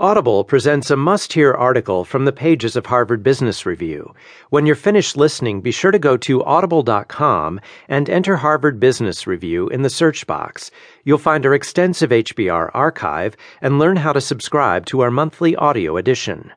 Audible 0.00 0.44
presents 0.44 0.92
a 0.92 0.96
must 0.96 1.32
hear 1.32 1.52
article 1.52 2.04
from 2.04 2.24
the 2.24 2.30
pages 2.30 2.76
of 2.76 2.86
Harvard 2.86 3.20
Business 3.24 3.66
Review. 3.66 4.14
When 4.48 4.64
you're 4.64 4.76
finished 4.76 5.16
listening, 5.16 5.60
be 5.60 5.72
sure 5.72 5.90
to 5.90 5.98
go 5.98 6.16
to 6.18 6.44
audible.com 6.44 7.60
and 7.88 8.08
enter 8.08 8.36
Harvard 8.36 8.78
Business 8.78 9.26
Review 9.26 9.66
in 9.66 9.82
the 9.82 9.90
search 9.90 10.24
box. 10.24 10.70
You'll 11.02 11.18
find 11.18 11.44
our 11.44 11.52
extensive 11.52 12.10
HBR 12.10 12.70
archive 12.74 13.36
and 13.60 13.80
learn 13.80 13.96
how 13.96 14.12
to 14.12 14.20
subscribe 14.20 14.86
to 14.86 15.00
our 15.00 15.10
monthly 15.10 15.56
audio 15.56 15.96
edition. 15.96 16.52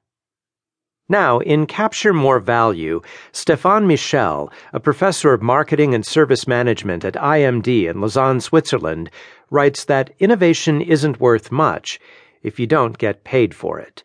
Now, 1.09 1.39
in 1.39 1.65
Capture 1.65 2.13
More 2.13 2.39
Value, 2.39 3.01
Stefan 3.31 3.87
Michel, 3.87 4.53
a 4.71 4.79
professor 4.79 5.33
of 5.33 5.41
marketing 5.41 5.95
and 5.95 6.05
service 6.05 6.47
management 6.47 7.03
at 7.03 7.15
IMD 7.15 7.89
in 7.89 8.01
Lausanne, 8.01 8.39
Switzerland, 8.39 9.09
writes 9.49 9.83
that 9.85 10.13
innovation 10.19 10.79
isn't 10.79 11.19
worth 11.19 11.51
much 11.51 11.99
if 12.43 12.59
you 12.59 12.67
don't 12.67 12.97
get 12.97 13.23
paid 13.23 13.53
for 13.53 13.79
it. 13.79 14.03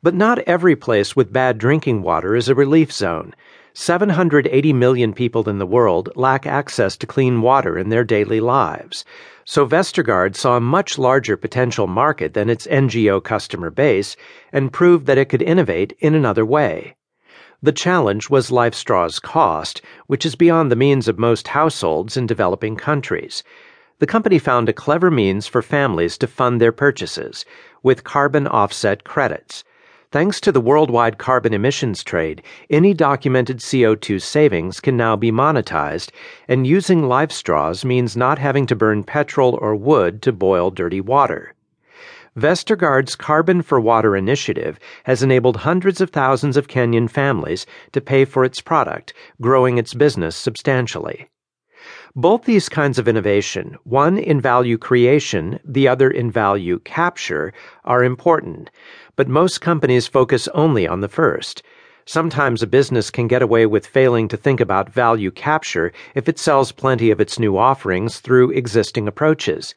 But 0.03 0.13
not 0.13 0.39
every 0.39 0.75
place 0.75 1.15
with 1.15 1.33
bad 1.33 1.57
drinking 1.57 2.01
water 2.01 2.35
is 2.35 2.49
a 2.49 2.55
relief 2.55 2.91
zone. 2.91 3.33
780 3.73 4.71
million 4.73 5.13
people 5.13 5.49
in 5.49 5.57
the 5.57 5.65
world 5.65 6.09
lack 6.15 6.45
access 6.45 6.95
to 6.95 7.05
clean 7.07 7.41
water 7.41 7.77
in 7.77 7.89
their 7.89 8.03
daily 8.03 8.39
lives. 8.39 9.03
So 9.43 9.65
Vestergaard 9.65 10.35
saw 10.35 10.57
a 10.57 10.61
much 10.61 10.97
larger 10.97 11.35
potential 11.35 11.85
market 11.85 12.33
than 12.33 12.49
its 12.49 12.67
NGO 12.67 13.23
customer 13.23 13.69
base 13.69 14.15
and 14.53 14.71
proved 14.71 15.07
that 15.07 15.17
it 15.17 15.29
could 15.29 15.41
innovate 15.41 15.93
in 15.99 16.15
another 16.15 16.45
way. 16.45 16.95
The 17.61 17.71
challenge 17.71 18.29
was 18.29 18.49
LifeStraw's 18.49 19.19
cost, 19.19 19.81
which 20.07 20.25
is 20.25 20.35
beyond 20.35 20.71
the 20.71 20.75
means 20.75 21.07
of 21.07 21.19
most 21.19 21.49
households 21.49 22.15
in 22.15 22.27
developing 22.27 22.75
countries. 22.75 23.43
The 23.97 24.07
company 24.07 24.39
found 24.39 24.67
a 24.67 24.73
clever 24.73 25.09
means 25.09 25.47
for 25.47 25.61
families 25.61 26.17
to 26.17 26.27
fund 26.27 26.59
their 26.59 26.73
purchases 26.73 27.45
with 27.81 28.03
carbon 28.03 28.45
offset 28.45 29.05
credits. 29.05 29.63
Thanks 30.11 30.41
to 30.41 30.51
the 30.51 30.59
worldwide 30.59 31.17
carbon 31.17 31.53
emissions 31.53 32.03
trade, 32.03 32.41
any 32.69 32.93
documented 32.93 33.59
CO2 33.59 34.21
savings 34.21 34.81
can 34.81 34.97
now 34.97 35.15
be 35.15 35.31
monetized, 35.31 36.11
and 36.49 36.67
using 36.67 37.03
LifeStraws 37.03 37.85
means 37.85 38.17
not 38.17 38.37
having 38.37 38.65
to 38.65 38.75
burn 38.75 39.03
petrol 39.03 39.57
or 39.61 39.77
wood 39.77 40.21
to 40.23 40.33
boil 40.33 40.71
dirty 40.71 40.99
water. 40.99 41.53
Vestergaard's 42.37 43.15
Carbon 43.15 43.61
for 43.61 43.79
Water 43.79 44.17
initiative 44.17 44.77
has 45.05 45.23
enabled 45.23 45.55
hundreds 45.57 46.01
of 46.01 46.09
thousands 46.09 46.57
of 46.57 46.67
Kenyan 46.67 47.09
families 47.09 47.65
to 47.93 48.01
pay 48.01 48.25
for 48.25 48.43
its 48.43 48.59
product, 48.59 49.13
growing 49.39 49.77
its 49.77 49.93
business 49.93 50.35
substantially. 50.35 51.29
Both 52.15 52.45
these 52.45 52.69
kinds 52.69 52.97
of 52.97 53.07
innovation, 53.09 53.77
one 53.83 54.17
in 54.17 54.39
value 54.39 54.77
creation, 54.77 55.59
the 55.65 55.87
other 55.87 56.09
in 56.09 56.31
value 56.31 56.79
capture, 56.79 57.51
are 57.83 58.03
important 58.03 58.69
but 59.15 59.27
most 59.27 59.61
companies 59.61 60.07
focus 60.07 60.47
only 60.53 60.87
on 60.87 61.01
the 61.01 61.07
first. 61.07 61.63
Sometimes 62.05 62.61
a 62.61 62.67
business 62.67 63.09
can 63.09 63.27
get 63.27 63.41
away 63.41 63.65
with 63.65 63.87
failing 63.87 64.27
to 64.27 64.37
think 64.37 64.59
about 64.59 64.91
value 64.91 65.31
capture 65.31 65.91
if 66.13 66.29
it 66.29 66.37
sells 66.37 66.71
plenty 66.71 67.11
of 67.11 67.19
its 67.19 67.39
new 67.39 67.57
offerings 67.57 68.19
through 68.19 68.51
existing 68.51 69.07
approaches. 69.07 69.73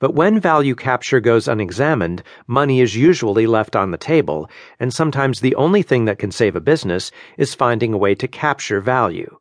But 0.00 0.14
when 0.14 0.40
value 0.40 0.74
capture 0.74 1.20
goes 1.20 1.48
unexamined, 1.48 2.22
money 2.46 2.80
is 2.80 2.96
usually 2.96 3.46
left 3.46 3.76
on 3.76 3.90
the 3.90 3.98
table, 3.98 4.48
and 4.80 4.92
sometimes 4.92 5.40
the 5.40 5.54
only 5.56 5.82
thing 5.82 6.04
that 6.06 6.18
can 6.18 6.30
save 6.30 6.56
a 6.56 6.60
business 6.60 7.10
is 7.36 7.54
finding 7.54 7.92
a 7.92 7.98
way 7.98 8.14
to 8.14 8.28
capture 8.28 8.80
value. 8.80 9.38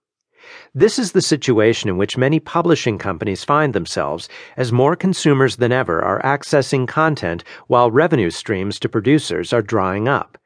This 0.74 1.00
is 1.00 1.12
the 1.12 1.22
situation 1.22 1.90
in 1.90 1.98
which 1.98 2.18
many 2.18 2.40
publishing 2.40 2.98
companies 2.98 3.44
find 3.44 3.74
themselves 3.74 4.30
as 4.56 4.72
more 4.72 4.96
consumers 4.96 5.58
than 5.58 5.72
ever 5.72 6.02
are 6.04 6.22
accessing 6.22 6.88
content 6.88 7.44
while 7.68 7.92
revenue 7.92 8.30
streams 8.30 8.80
to 8.80 8.90
producers 8.90 9.54
are 9.54 9.62
drying 9.62 10.08
up. 10.08 10.38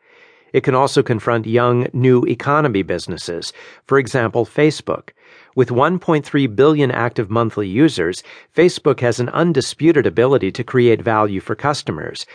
It 0.54 0.64
can 0.64 0.76
also 0.76 1.02
confront 1.02 1.46
young, 1.46 1.88
new 1.94 2.24
economy 2.24 2.84
businesses, 2.84 3.54
for 3.86 3.98
example, 3.98 4.46
Facebook. 4.46 5.10
With 5.56 5.70
1.3 5.70 6.56
billion 6.56 6.92
active 6.92 7.30
monthly 7.30 7.68
users, 7.68 8.24
Facebook 8.56 9.00
has 9.00 9.20
an 9.20 9.30
undisputed 9.30 10.06
ability 10.06 10.52
to 10.52 10.64
create 10.64 11.02
value 11.02 11.40
for 11.40 11.56
customers. 11.56 12.26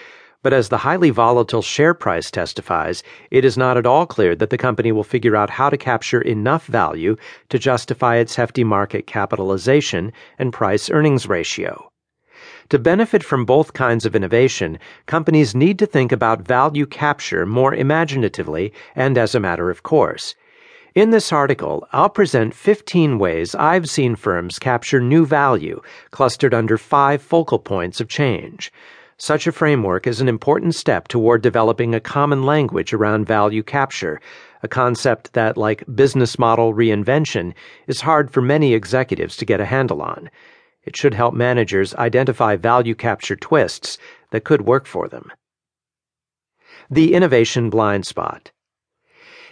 But 0.43 0.53
as 0.53 0.69
the 0.69 0.79
highly 0.79 1.11
volatile 1.11 1.63
share 1.63 1.95
price 1.95 2.31
testifies, 2.31 3.03
it 3.31 3.45
is 3.45 3.57
not 3.57 3.77
at 3.77 3.87
all 3.87 4.07
clear 4.07 4.37
that 4.37 4.51
the 4.51 4.59
company 4.59 4.93
will 4.93 5.05
figure 5.05 5.37
out 5.37 5.51
how 5.51 5.71
to 5.71 5.77
capture 5.77 6.21
enough 6.21 6.67
value 6.67 7.17
to 7.49 7.59
justify 7.59 8.17
its 8.17 8.37
hefty 8.37 8.65
market 8.65 9.07
capitalization 9.07 10.13
and 10.39 10.53
price 10.53 10.91
earnings 10.91 11.29
ratio. 11.29 11.91
To 12.71 12.79
benefit 12.79 13.23
from 13.23 13.45
both 13.45 13.73
kinds 13.73 14.05
of 14.05 14.17
innovation, 14.17 14.79
companies 15.07 15.55
need 15.55 15.79
to 15.79 15.87
think 15.87 16.13
about 16.13 16.47
value 16.47 16.87
capture 16.87 17.47
more 17.47 17.75
imaginatively 17.75 18.73
and 18.95 19.17
as 19.17 19.35
a 19.35 19.41
matter 19.41 19.71
of 19.71 19.83
course. 19.83 20.35
In 20.97 21.11
this 21.11 21.33
article, 21.33 21.87
I'll 21.93 22.09
present 22.09 22.55
15 22.55 23.19
ways 23.19 23.55
I've 23.55 23.89
seen 23.89 24.17
firms 24.17 24.59
capture 24.59 25.01
new 25.01 25.27
value 25.27 25.81
clustered 26.11 26.55
under 26.55 26.79
five 26.79 27.21
focal 27.21 27.59
points 27.59 28.01
of 28.01 28.09
change. 28.09 28.73
Such 29.19 29.47
a 29.47 29.53
framework 29.53 30.07
is 30.07 30.21
an 30.21 30.29
important 30.29 30.75
step 30.75 31.09
toward 31.09 31.41
developing 31.41 31.95
a 31.95 32.01
common 32.01 32.43
language 32.43 32.93
around 32.93 33.27
value 33.27 33.63
capture, 33.63 34.21
a 34.63 34.69
concept 34.69 35.33
that, 35.33 35.57
like 35.57 35.85
business 35.95 36.39
model 36.39 36.75
reinvention, 36.75 37.55
is 37.87 38.03
hard 38.03 38.31
for 38.31 38.43
many 38.43 38.75
executives 38.75 39.35
to 39.39 39.47
get 39.47 39.59
a 39.59 39.65
handle 39.65 40.03
on. 40.03 40.29
It 40.85 40.97
should 40.97 41.15
help 41.15 41.33
managers 41.33 41.95
identify 41.95 42.57
value 42.57 42.95
capture 42.95 43.37
twists 43.37 43.97
that 44.33 44.45
could 44.45 44.67
work 44.67 44.87
for 44.87 45.09
them. 45.09 45.33
The 46.91 47.15
Innovation 47.15 47.71
Blind 47.71 48.07
Spot 48.07 48.51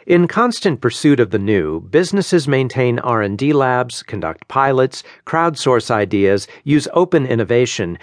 in 0.06 0.28
constant 0.28 0.82
pursuit 0.82 1.18
of 1.18 1.30
the 1.30 1.38
new, 1.38 1.80
businesses 1.80 2.46
maintain 2.46 2.98
R&D 2.98 3.54
labs, 3.54 4.02
conduct 4.02 4.46
pilots, 4.48 5.02
crowdsource 5.24 5.90
ideas, 5.90 6.46
use 6.62 6.86
open 6.92 7.24
innovation, 7.24 7.98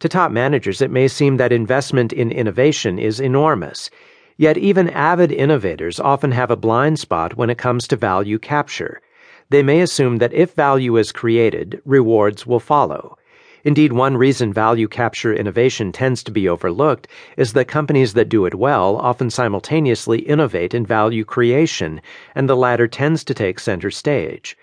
to 0.00 0.08
top 0.10 0.30
managers, 0.30 0.82
it 0.82 0.90
may 0.90 1.08
seem 1.08 1.38
that 1.38 1.52
investment 1.52 2.12
in 2.12 2.30
innovation 2.30 2.98
is 2.98 3.18
enormous. 3.18 3.88
Yet 4.36 4.58
even 4.58 4.90
avid 4.90 5.32
innovators 5.32 5.98
often 5.98 6.32
have 6.32 6.50
a 6.50 6.56
blind 6.56 6.98
spot 6.98 7.38
when 7.38 7.48
it 7.48 7.56
comes 7.56 7.88
to 7.88 7.96
value 7.96 8.38
capture. 8.38 9.00
They 9.48 9.62
may 9.62 9.80
assume 9.80 10.18
that 10.18 10.34
if 10.34 10.52
value 10.52 10.98
is 10.98 11.12
created, 11.12 11.80
rewards 11.86 12.46
will 12.46 12.60
follow. 12.60 13.16
Indeed, 13.64 13.94
one 13.94 14.18
reason 14.18 14.52
value 14.52 14.86
capture 14.86 15.32
innovation 15.32 15.92
tends 15.92 16.22
to 16.24 16.30
be 16.30 16.46
overlooked 16.46 17.08
is 17.38 17.54
that 17.54 17.66
companies 17.66 18.12
that 18.12 18.28
do 18.28 18.44
it 18.44 18.54
well 18.54 18.96
often 18.98 19.30
simultaneously 19.30 20.18
innovate 20.20 20.74
in 20.74 20.84
value 20.84 21.24
creation, 21.24 22.02
and 22.34 22.48
the 22.48 22.56
latter 22.56 22.86
tends 22.86 23.24
to 23.24 23.34
take 23.34 23.58
center 23.58 23.90
stage. 23.90 24.58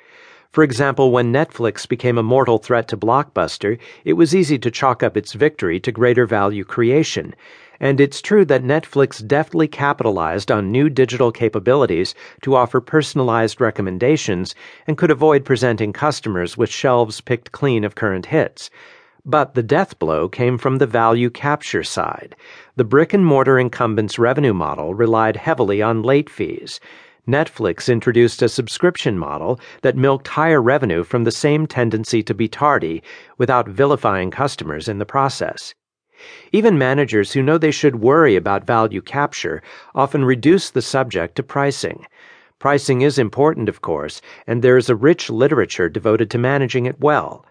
For 0.54 0.64
example, 0.64 1.12
when 1.12 1.34
Netflix 1.34 1.90
became 1.90 2.20
a 2.20 2.22
mortal 2.22 2.60
threat 2.60 2.88
to 2.90 2.98
Blockbuster, 2.98 3.80
it 4.06 4.14
was 4.14 4.36
easy 4.36 4.60
to 4.60 4.70
chalk 4.70 5.02
up 5.02 5.18
its 5.18 5.34
victory 5.34 5.80
to 5.80 5.92
greater 5.92 6.28
value 6.28 6.64
creation. 6.64 7.34
And 7.80 8.00
it's 8.00 8.22
true 8.22 8.46
that 8.46 8.64
Netflix 8.64 9.28
deftly 9.28 9.68
capitalized 9.68 10.52
on 10.52 10.72
new 10.72 10.92
digital 10.92 11.32
capabilities 11.32 12.14
to 12.44 12.56
offer 12.56 12.80
personalized 12.80 13.60
recommendations 13.60 14.54
and 14.86 14.96
could 14.96 15.10
avoid 15.10 15.44
presenting 15.44 15.92
customers 15.92 16.56
with 16.56 16.70
shelves 16.70 17.20
picked 17.20 17.52
clean 17.52 17.84
of 17.84 17.96
current 17.96 18.28
hits. 18.28 18.70
But 19.26 19.56
the 19.56 19.64
death 19.64 19.98
blow 19.98 20.30
came 20.30 20.60
from 20.60 20.78
the 20.78 20.86
value 20.86 21.32
capture 21.32 21.84
side. 21.84 22.36
The 22.76 22.84
brick 22.84 23.12
and 23.12 23.26
mortar 23.26 23.58
incumbent's 23.58 24.20
revenue 24.20 24.54
model 24.54 24.94
relied 24.94 25.36
heavily 25.36 25.82
on 25.82 26.04
late 26.04 26.30
fees. 26.30 26.80
Netflix 27.28 27.90
introduced 27.90 28.42
a 28.42 28.50
subscription 28.50 29.18
model 29.18 29.60
that 29.82 29.96
milked 29.96 30.28
higher 30.28 30.62
revenue 30.62 31.04
from 31.04 31.24
the 31.24 31.32
same 31.32 31.66
tendency 31.66 32.22
to 32.22 32.34
be 32.34 32.50
tardy 32.50 33.02
without 33.38 33.68
vilifying 33.68 34.30
customers 34.30 34.90
in 34.90 34.98
the 34.98 35.06
process. 35.06 35.74
Even 36.52 36.78
managers 36.78 37.32
who 37.32 37.42
know 37.42 37.58
they 37.58 37.72
should 37.72 38.02
worry 38.02 38.36
about 38.36 38.68
value 38.68 39.02
capture 39.02 39.62
often 39.96 40.26
reduce 40.26 40.70
the 40.70 40.82
subject 40.82 41.36
to 41.36 41.44
pricing. 41.44 42.06
Pricing 42.60 43.02
is 43.02 43.18
important, 43.18 43.70
of 43.70 43.82
course, 43.82 44.22
and 44.46 44.62
there 44.62 44.78
is 44.78 44.90
a 44.90 44.96
rich 44.96 45.30
literature 45.30 45.90
devoted 45.90 46.30
to 46.32 46.38
managing 46.38 46.86
it 46.86 47.00
well. 47.00 47.46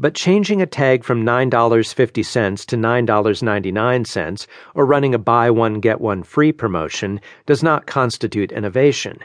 But 0.00 0.14
changing 0.14 0.62
a 0.62 0.66
tag 0.66 1.02
from 1.02 1.26
$9.50 1.26 2.66
to 2.66 2.76
$9.99 2.76 4.46
or 4.76 4.86
running 4.86 5.12
a 5.12 5.18
buy 5.18 5.50
one 5.50 5.80
get 5.80 6.00
one 6.00 6.22
free 6.22 6.52
promotion 6.52 7.20
does 7.46 7.64
not 7.64 7.86
constitute 7.86 8.52
innovation. 8.52 9.18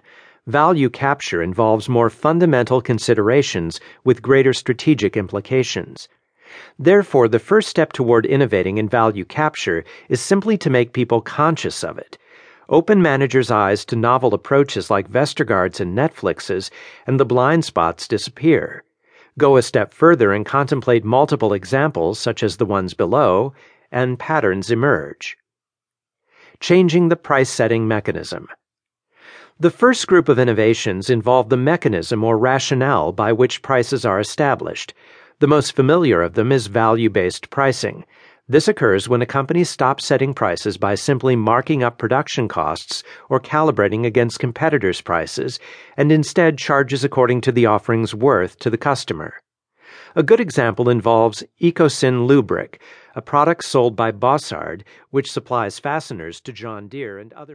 Value 0.48 0.90
capture 0.90 1.44
involves 1.44 1.88
more 1.88 2.10
fundamental 2.10 2.82
considerations 2.82 3.80
with 4.04 4.24
greater 4.24 4.52
strategic 4.52 5.16
implications. 5.16 6.10
Therefore, 6.80 7.28
the 7.28 7.38
first 7.38 7.70
step 7.70 7.94
toward 7.94 8.26
innovating 8.26 8.80
in 8.80 8.90
value 8.90 9.26
capture 9.26 9.84
is 10.10 10.22
simply 10.22 10.58
to 10.58 10.72
make 10.72 10.92
people 10.92 11.22
conscious 11.22 11.84
of 11.84 12.00
it. 12.00 12.18
Open 12.68 13.00
managers' 13.00 13.52
eyes 13.52 13.86
to 13.86 13.96
novel 13.96 14.34
approaches 14.34 14.90
like 14.90 15.08
Vestergaard's 15.08 15.80
and 15.80 15.96
Netflix's, 15.96 16.72
and 17.06 17.20
the 17.20 17.26
blind 17.26 17.64
spots 17.64 18.08
disappear. 18.08 18.84
Go 19.38 19.58
a 19.58 19.62
step 19.62 19.94
further 19.94 20.32
and 20.32 20.46
contemplate 20.46 21.04
multiple 21.04 21.54
examples, 21.54 22.20
such 22.20 22.44
as 22.44 22.58
the 22.58 22.66
ones 22.66 22.94
below, 22.94 23.54
and 23.92 24.20
patterns 24.20 24.70
emerge. 24.70 25.38
Changing 26.60 27.10
the 27.10 27.16
price 27.16 27.50
setting 27.50 27.88
mechanism. 27.88 28.48
The 29.60 29.72
first 29.72 30.08
group 30.08 30.30
of 30.30 30.40
innovations 30.40 31.10
involve 31.10 31.50
the 31.50 31.58
mechanism 31.58 32.24
or 32.24 32.38
rationale 32.38 33.12
by 33.12 33.32
which 33.32 33.62
prices 33.62 34.06
are 34.06 34.20
established. 34.20 34.94
The 35.40 35.48
most 35.48 35.76
familiar 35.76 36.22
of 36.22 36.34
them 36.34 36.52
is 36.52 36.68
value 36.68 37.10
based 37.10 37.50
pricing. 37.50 38.06
This 38.50 38.68
occurs 38.68 39.08
when 39.08 39.22
a 39.22 39.26
company 39.26 39.64
stops 39.64 40.06
setting 40.06 40.34
prices 40.34 40.78
by 40.78 40.96
simply 40.96 41.36
marking 41.36 41.82
up 41.82 41.98
production 41.98 42.50
costs 42.50 43.02
or 43.30 43.40
calibrating 43.40 44.06
against 44.06 44.40
competitors' 44.40 45.00
prices 45.00 45.60
and 45.96 46.12
instead 46.12 46.58
charges 46.58 47.06
according 47.06 47.40
to 47.42 47.54
the 47.54 47.66
offering's 47.66 48.14
worth 48.14 48.60
to 48.60 48.70
the 48.70 48.78
customer. 48.78 49.36
A 50.16 50.24
good 50.24 50.42
example 50.42 50.90
involves 50.90 51.44
Ecosyn 51.62 52.28
Lubric, 52.28 52.82
a 53.16 53.22
product 53.22 53.64
sold 53.64 53.96
by 53.96 54.12
Bossard, 54.12 54.84
which 55.12 55.32
supplies 55.32 55.80
fasteners 55.80 56.42
to 56.42 56.52
John 56.52 56.90
Deere 56.90 57.20
and 57.20 57.32
other 57.34 57.52